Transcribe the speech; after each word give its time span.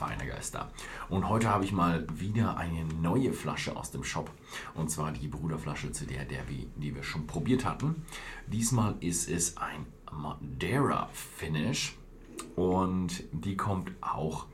feiner 0.00 0.24
Geist 0.24 0.54
da. 0.54 0.70
Und 1.10 1.28
heute 1.28 1.50
habe 1.50 1.62
ich 1.62 1.72
mal 1.72 2.06
wieder 2.10 2.56
eine 2.56 2.84
neue 3.02 3.34
Flasche 3.34 3.76
aus 3.76 3.90
dem 3.90 4.02
Shop. 4.02 4.30
Und 4.74 4.90
zwar 4.90 5.12
die 5.12 5.28
Bruderflasche 5.28 5.92
zu 5.92 6.06
der, 6.06 6.24
der 6.24 6.48
wir, 6.48 6.64
die 6.76 6.94
wir 6.94 7.02
schon 7.02 7.26
probiert 7.26 7.66
hatten. 7.66 8.02
Diesmal 8.46 8.94
ist 9.00 9.28
es 9.28 9.58
ein 9.58 9.84
Madeira 10.10 11.10
Finish. 11.12 11.98
Und 12.56 13.24
die 13.32 13.58
kommt 13.58 13.92
auch 14.00 14.46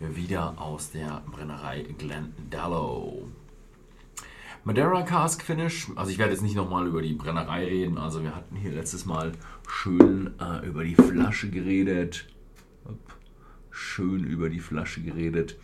wieder 0.00 0.60
aus 0.60 0.90
der 0.90 1.22
Brennerei 1.32 1.82
Glendalough. 1.96 3.26
Madeira 4.64 5.00
Cask 5.00 5.42
Finish. 5.42 5.88
Also 5.96 6.10
ich 6.10 6.18
werde 6.18 6.32
jetzt 6.32 6.42
nicht 6.42 6.56
nochmal 6.56 6.86
über 6.86 7.00
die 7.00 7.14
Brennerei 7.14 7.64
reden. 7.64 7.96
Also 7.96 8.22
wir 8.22 8.36
hatten 8.36 8.54
hier 8.54 8.72
letztes 8.72 9.06
Mal 9.06 9.32
schön 9.66 10.38
äh, 10.38 10.66
über 10.66 10.84
die 10.84 10.94
Flasche 10.94 11.48
geredet. 11.48 12.26
Schön 13.80 14.24
über 14.24 14.50
die 14.50 14.60
Flasche 14.60 15.00
geredet. 15.00 15.58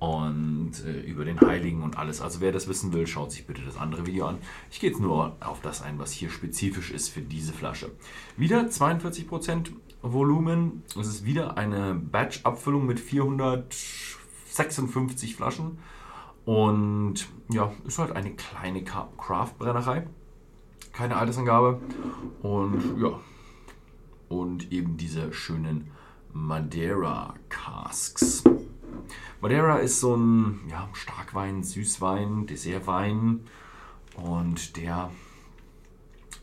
Und 0.00 0.72
äh, 0.84 1.02
über 1.02 1.24
den 1.24 1.40
Heiligen 1.40 1.82
und 1.82 1.96
alles. 1.96 2.20
Also 2.20 2.40
wer 2.40 2.50
das 2.50 2.66
wissen 2.66 2.92
will, 2.92 3.06
schaut 3.06 3.30
sich 3.30 3.46
bitte 3.46 3.62
das 3.62 3.76
andere 3.76 4.04
Video 4.04 4.26
an. 4.26 4.38
Ich 4.70 4.80
gehe 4.80 4.90
jetzt 4.90 5.00
nur 5.00 5.36
auf 5.38 5.60
das 5.60 5.80
ein, 5.80 6.00
was 6.00 6.10
hier 6.10 6.28
spezifisch 6.28 6.90
ist 6.90 7.10
für 7.10 7.20
diese 7.20 7.52
Flasche. 7.52 7.92
Wieder 8.36 8.62
42% 8.62 9.68
Volumen. 10.02 10.82
Es 11.00 11.06
ist 11.06 11.24
wieder 11.24 11.56
eine 11.56 11.94
Batch-Abfüllung 11.94 12.84
mit 12.84 12.98
456 12.98 15.36
Flaschen. 15.36 15.78
Und 16.44 17.28
ja, 17.48 17.72
ist 17.86 18.00
halt 18.00 18.10
eine 18.10 18.32
kleine 18.32 18.82
Craft-Brennerei. 18.82 20.08
Keine 20.92 21.16
Altersangabe. 21.16 21.80
Und 22.42 23.00
ja. 23.00 23.20
Und 24.28 24.72
eben 24.72 24.96
diese 24.96 25.32
schönen 25.32 25.92
Madeira 26.32 27.34
Casks. 27.62 28.42
Madeira 29.40 29.78
ist 29.78 30.00
so 30.00 30.16
ein 30.16 30.60
ja, 30.68 30.88
Starkwein, 30.94 31.62
Süßwein, 31.62 32.46
Dessertwein. 32.46 33.40
Und 34.16 34.76
der 34.76 35.10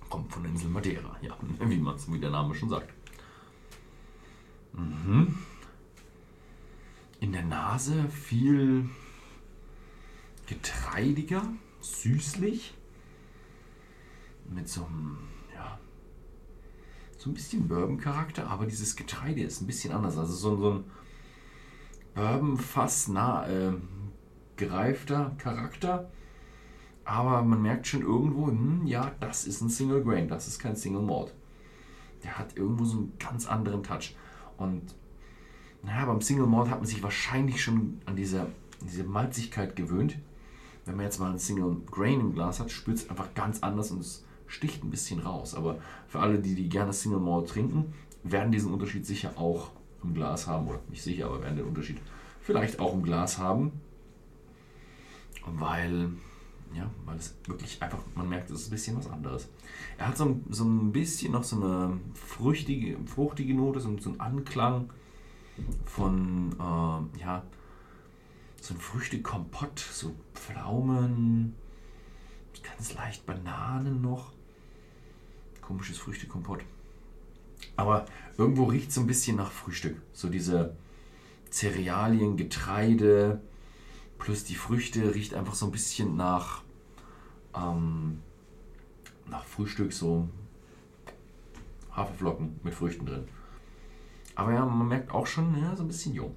kommt 0.09 0.31
von 0.31 0.43
der 0.43 0.51
Insel 0.53 0.69
Madeira. 0.69 1.17
Ja, 1.21 1.37
wie 1.59 1.77
man 1.77 1.95
es, 1.95 2.11
wie 2.11 2.19
der 2.19 2.29
Name 2.29 2.55
schon 2.55 2.69
sagt. 2.69 2.93
Mhm. 4.73 5.35
In 7.19 7.33
der 7.33 7.43
Nase 7.43 8.07
viel 8.07 8.89
getreidiger, 10.47 11.43
süßlich, 11.81 12.73
mit 14.49 14.69
so 14.69 14.85
einem, 14.85 15.17
ja, 15.53 15.79
so 17.17 17.29
ein 17.29 17.33
bisschen 17.33 17.67
Bourbon-Charakter, 17.67 18.47
aber 18.49 18.65
dieses 18.65 18.95
Getreide 18.95 19.41
ist 19.41 19.61
ein 19.61 19.67
bisschen 19.67 19.93
anders. 19.93 20.17
Also 20.17 20.33
so, 20.33 20.57
so 20.57 20.71
ein 20.75 20.83
Bourbon 22.19 22.57
fast 22.57 23.09
nah 23.09 23.47
äh, 23.47 23.73
gereifter 24.55 25.31
Charakter, 25.37 26.09
aber 27.05 27.41
man 27.43 27.61
merkt 27.61 27.87
schon 27.87 28.01
irgendwo, 28.01 28.47
hm, 28.47 28.85
ja, 28.85 29.11
das 29.19 29.45
ist 29.45 29.61
ein 29.61 29.69
Single 29.69 30.03
Grain, 30.03 30.27
das 30.27 30.47
ist 30.47 30.59
kein 30.59 30.75
Single 30.75 31.01
Malt. 31.01 31.33
Der 32.23 32.37
hat 32.37 32.57
irgendwo 32.57 32.83
so 32.83 32.97
einen 32.97 33.13
ganz 33.17 33.47
anderen 33.47 33.83
Touch. 33.83 34.15
Und 34.57 34.95
naja, 35.81 36.05
beim 36.05 36.21
Single 36.21 36.47
Malt 36.47 36.69
hat 36.69 36.79
man 36.79 36.87
sich 36.87 37.01
wahrscheinlich 37.01 37.63
schon 37.63 38.01
an 38.05 38.15
diese, 38.15 38.47
diese 38.81 39.05
Malzigkeit 39.05 39.75
gewöhnt 39.75 40.17
wenn 40.89 40.95
man 40.95 41.05
jetzt 41.05 41.19
mal 41.19 41.29
einen 41.29 41.37
Single 41.37 41.77
Grain 41.85 42.19
im 42.19 42.33
Glas 42.33 42.59
hat, 42.59 42.71
spürt 42.71 42.97
es 42.97 43.09
einfach 43.11 43.35
ganz 43.35 43.61
anders 43.61 43.91
und 43.91 43.99
es 43.99 44.25
sticht 44.47 44.83
ein 44.83 44.89
bisschen 44.89 45.19
raus. 45.19 45.53
Aber 45.53 45.77
für 46.07 46.19
alle, 46.19 46.39
die, 46.39 46.55
die 46.55 46.67
gerne 46.67 46.93
Single 46.93 47.19
Malt 47.19 47.47
trinken, 47.47 47.93
werden 48.23 48.51
diesen 48.51 48.73
Unterschied 48.73 49.05
sicher 49.05 49.33
auch 49.35 49.69
im 50.03 50.13
Glas 50.13 50.47
haben. 50.47 50.67
Oder 50.67 50.79
nicht 50.89 51.01
sicher, 51.01 51.25
aber 51.25 51.41
werden 51.41 51.57
den 51.57 51.65
Unterschied 51.65 51.99
vielleicht 52.41 52.79
auch 52.79 52.93
im 52.93 53.03
Glas 53.03 53.37
haben. 53.37 53.71
Weil, 55.45 56.09
ja, 56.73 56.89
weil 57.05 57.17
es 57.17 57.35
wirklich 57.47 57.81
einfach, 57.81 57.99
man 58.15 58.29
merkt, 58.29 58.49
es 58.49 58.61
ist 58.61 58.67
ein 58.67 58.71
bisschen 58.71 58.97
was 58.97 59.09
anderes. 59.09 59.49
Er 59.97 60.07
hat 60.07 60.17
so 60.17 60.25
ein, 60.25 60.45
so 60.49 60.63
ein 60.63 60.91
bisschen 60.91 61.31
noch 61.31 61.43
so 61.43 61.55
eine 61.55 61.99
fruchtige, 62.13 62.97
fruchtige 63.05 63.53
Note, 63.53 63.79
so, 63.79 63.97
so 63.99 64.11
einen 64.11 64.19
Anklang 64.19 64.89
von, 65.85 66.51
äh, 66.59 67.19
ja, 67.19 67.43
so 68.61 68.73
ein 68.73 68.79
Früchtekompott, 68.79 69.79
so 69.79 70.13
Pflaumen, 70.33 71.55
ganz 72.63 72.93
leicht 72.93 73.25
Bananen 73.25 74.01
noch. 74.01 74.33
Komisches 75.61 75.97
Früchtekompott. 75.97 76.63
Aber 77.79 78.05
irgendwo 78.37 78.65
riecht 78.65 78.89
es 78.89 78.95
so 78.95 79.01
ein 79.01 79.07
bisschen 79.07 79.37
nach 79.37 79.51
Frühstück. 79.51 80.01
So 80.11 80.29
diese 80.29 80.75
Cerealien, 81.51 82.35
Getreide 82.37 83.41
plus 84.17 84.43
die 84.43 84.55
Früchte 84.55 85.15
riecht 85.15 85.33
einfach 85.33 85.55
so 85.55 85.65
ein 85.65 85.71
bisschen 85.71 86.17
nach, 86.17 86.63
ähm, 87.55 88.19
nach 89.29 89.45
Frühstück, 89.45 89.93
so 89.93 90.27
Haferflocken 91.91 92.59
mit 92.63 92.73
Früchten 92.73 93.05
drin. 93.05 93.23
Aber 94.35 94.53
ja, 94.53 94.65
man 94.65 94.87
merkt 94.87 95.11
auch 95.11 95.25
schon, 95.25 95.57
ja, 95.57 95.75
so 95.75 95.83
ein 95.83 95.87
bisschen 95.87 96.13
jung 96.13 96.35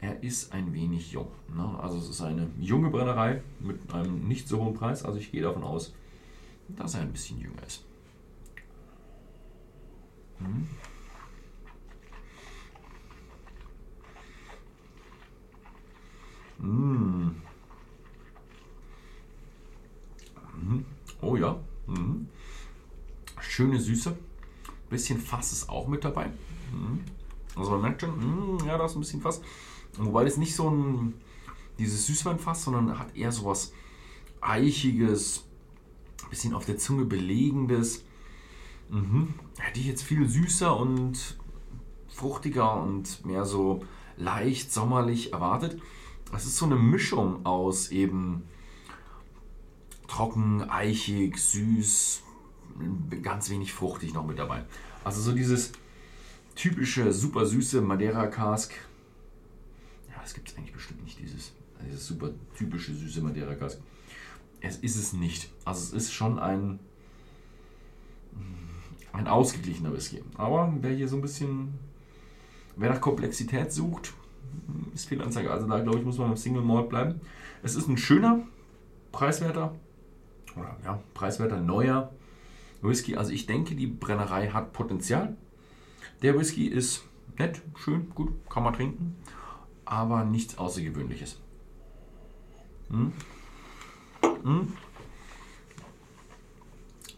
er 0.00 0.22
ist 0.22 0.52
ein 0.52 0.72
wenig 0.74 1.12
jung. 1.12 1.28
Ne? 1.54 1.78
Also 1.80 1.98
es 1.98 2.08
ist 2.08 2.20
eine 2.20 2.48
junge 2.60 2.90
Brennerei 2.90 3.42
mit 3.58 3.92
einem 3.92 4.28
nicht 4.28 4.48
so 4.48 4.62
hohen 4.62 4.74
Preis. 4.74 5.04
Also 5.04 5.18
ich 5.18 5.32
gehe 5.32 5.42
davon 5.42 5.64
aus, 5.64 5.92
dass 6.68 6.94
er 6.94 7.00
ein 7.00 7.12
bisschen 7.12 7.40
jünger 7.40 7.62
ist. 7.66 7.84
Hm. 10.38 10.68
Mmh. 16.58 17.30
Mmh. 20.60 20.84
Oh 21.20 21.36
ja. 21.36 21.58
Mmh. 21.86 22.26
Schöne 23.40 23.80
Süße. 23.80 24.16
Bisschen 24.90 25.20
Fass 25.20 25.52
ist 25.52 25.68
auch 25.68 25.86
mit 25.88 26.04
dabei. 26.04 26.26
Mhm. 26.72 27.04
Also 27.56 27.72
man 27.72 27.82
merkt 27.82 28.00
schon, 28.00 28.58
ja, 28.66 28.78
da 28.78 28.86
ist 28.86 28.94
ein 28.94 29.00
bisschen 29.00 29.20
Fass. 29.20 29.40
Wobei 29.96 30.24
das 30.24 30.36
nicht 30.36 30.54
so 30.54 30.70
ein 30.70 31.14
dieses 31.78 32.06
Süßweinfass, 32.06 32.64
sondern 32.64 32.98
hat 32.98 33.16
eher 33.16 33.32
so 33.32 33.44
was 33.44 33.72
Eichiges, 34.40 35.44
bisschen 36.30 36.54
auf 36.54 36.64
der 36.64 36.78
Zunge 36.78 37.04
belegendes. 37.04 38.04
Mhm. 38.90 39.34
Hätte 39.58 39.80
ich 39.80 39.86
jetzt 39.86 40.02
viel 40.02 40.28
süßer 40.28 40.76
und 40.76 41.38
fruchtiger 42.08 42.80
und 42.82 43.24
mehr 43.24 43.44
so 43.44 43.84
leicht 44.16 44.72
sommerlich 44.72 45.32
erwartet. 45.32 45.80
Es 46.34 46.44
ist 46.44 46.56
so 46.56 46.66
eine 46.66 46.76
Mischung 46.76 47.46
aus 47.46 47.90
eben 47.90 48.44
trocken, 50.08 50.68
eichig, 50.68 51.38
süß, 51.38 52.22
ganz 53.22 53.50
wenig 53.50 53.72
fruchtig 53.72 54.14
noch 54.14 54.26
mit 54.26 54.38
dabei. 54.38 54.64
Also 55.04 55.20
so 55.20 55.32
dieses 55.32 55.72
typische 56.54 57.12
super 57.12 57.46
süße 57.46 57.80
Madeira 57.80 58.26
Cask 58.26 58.72
das 60.28 60.34
gibt 60.34 60.50
es 60.50 60.58
eigentlich 60.58 60.74
bestimmt 60.74 61.02
nicht, 61.04 61.18
dieses, 61.18 61.52
dieses 61.86 62.06
super 62.06 62.28
typische 62.54 62.94
süße 62.94 63.22
Madeira 63.22 63.54
Cask. 63.54 63.80
Es 64.60 64.76
ist 64.76 64.96
es 64.96 65.14
nicht. 65.14 65.48
Also 65.64 65.96
es 65.96 66.04
ist 66.04 66.12
schon 66.12 66.38
ein, 66.38 66.78
ein 69.18 69.28
ausgeglichener 69.28 69.92
Whisky. 69.92 70.22
Aber 70.36 70.72
wer 70.80 70.92
hier 70.92 71.08
so 71.08 71.16
ein 71.16 71.22
bisschen, 71.22 71.74
wer 72.76 72.90
nach 72.90 73.00
Komplexität 73.00 73.72
sucht, 73.72 74.14
ist 74.94 75.08
viel 75.08 75.20
Anzeige. 75.20 75.50
Also 75.50 75.66
da 75.66 75.80
glaube 75.80 75.98
ich, 75.98 76.04
muss 76.04 76.18
man 76.18 76.30
im 76.30 76.36
Single 76.36 76.62
Malt 76.62 76.88
bleiben. 76.88 77.20
Es 77.62 77.74
ist 77.74 77.88
ein 77.88 77.98
schöner, 77.98 78.40
preiswerter, 79.12 79.74
oder 80.56 80.76
ja, 80.84 81.00
preiswerter, 81.14 81.60
neuer 81.60 82.12
Whisky. 82.80 83.16
Also 83.16 83.32
ich 83.32 83.46
denke, 83.46 83.74
die 83.74 83.86
Brennerei 83.86 84.48
hat 84.48 84.72
Potenzial. 84.72 85.36
Der 86.22 86.38
Whisky 86.38 86.66
ist 86.66 87.04
nett, 87.38 87.60
schön, 87.76 88.10
gut, 88.14 88.32
kann 88.48 88.62
man 88.62 88.72
trinken 88.72 89.16
aber 89.88 90.24
nichts 90.24 90.58
Außergewöhnliches. 90.58 91.38
Hm? 92.90 93.12
Hm? 94.42 94.72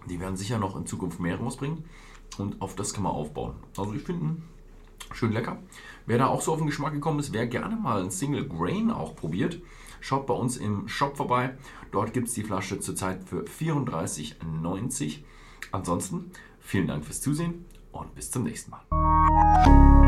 Die 0.09 0.21
werden 0.21 0.37
sicher 0.37 0.59
noch 0.59 0.77
in 0.77 0.87
Zukunft 0.87 1.21
mehr 1.21 1.39
rausbringen 1.39 1.85
und 2.39 2.61
auf 2.61 2.75
das 2.75 2.95
kann 2.95 3.05
man 3.05 3.13
aufbauen. 3.13 3.55
Also 3.77 3.93
ich 3.95 4.03
finde 4.03 4.37
schön 5.13 5.33
lecker. 5.33 5.59
Wer 6.07 6.19
da 6.19 6.27
auch 6.27 6.41
so 6.41 6.53
auf 6.53 6.59
den 6.59 6.67
Geschmack 6.67 6.93
gekommen 6.93 7.21
ist, 7.21 7.33
wer 7.33 7.47
gerne 7.47 7.77
mal 7.77 8.03
ein 8.03 8.11
Single 8.11 8.49
Grain 8.49 8.91
auch 8.91 9.17
probiert, 9.17 9.61
schaut 10.01 10.27
bei 10.27 10.35
uns 10.35 10.57
im 10.57 10.89
Shop 10.89 11.17
vorbei. 11.17 11.57
Dort 11.93 12.13
gibt 12.13 12.29
es 12.29 12.35
die 12.35 12.45
Flasche 12.45 12.81
zurzeit 12.81 13.25
für 13.25 13.45
34,90. 13.45 15.19
Ansonsten 15.73 16.31
vielen 16.61 16.87
Dank 16.87 17.05
fürs 17.05 17.21
Zusehen 17.21 17.67
und 17.93 18.15
bis 18.15 18.31
zum 18.31 18.45
nächsten 18.45 18.71
Mal. 18.71 20.00